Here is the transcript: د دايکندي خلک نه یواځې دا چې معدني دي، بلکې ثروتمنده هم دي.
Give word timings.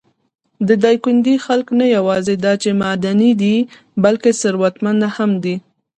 د 0.67 0.69
دايکندي 0.83 1.35
خلک 1.45 1.67
نه 1.79 1.85
یواځې 1.95 2.33
دا 2.45 2.53
چې 2.61 2.69
معدني 2.81 3.31
دي، 3.41 3.55
بلکې 4.03 4.29
ثروتمنده 4.41 5.07
هم 5.17 5.31
دي. 5.43 5.55